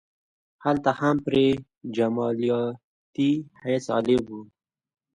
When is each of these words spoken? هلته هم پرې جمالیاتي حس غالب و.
هلته 0.63 0.89
هم 0.99 1.15
پرې 1.25 1.47
جمالیاتي 1.95 3.31
حس 3.61 3.85
غالب 3.93 4.23
و. 4.33 4.37